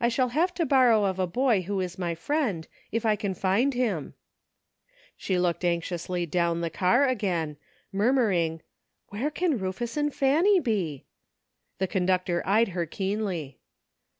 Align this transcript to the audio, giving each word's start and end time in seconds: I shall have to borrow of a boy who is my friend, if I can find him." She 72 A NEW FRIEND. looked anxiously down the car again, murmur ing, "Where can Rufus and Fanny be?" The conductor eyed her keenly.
I 0.00 0.08
shall 0.08 0.30
have 0.30 0.52
to 0.54 0.66
borrow 0.66 1.04
of 1.04 1.20
a 1.20 1.28
boy 1.28 1.62
who 1.62 1.78
is 1.80 1.96
my 1.96 2.16
friend, 2.16 2.66
if 2.90 3.06
I 3.06 3.14
can 3.14 3.34
find 3.34 3.72
him." 3.72 4.14
She 5.16 5.34
72 5.34 5.34
A 5.34 5.34
NEW 5.34 5.42
FRIEND. 5.42 5.42
looked 5.44 5.64
anxiously 5.64 6.26
down 6.26 6.60
the 6.60 6.70
car 6.70 7.06
again, 7.06 7.56
murmur 7.92 8.32
ing, 8.32 8.62
"Where 9.10 9.30
can 9.30 9.58
Rufus 9.58 9.96
and 9.96 10.12
Fanny 10.12 10.58
be?" 10.58 11.04
The 11.78 11.86
conductor 11.86 12.42
eyed 12.44 12.70
her 12.70 12.84
keenly. 12.84 13.60